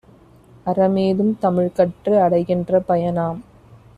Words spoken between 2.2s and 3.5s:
அடைகின்ற பயனாம்.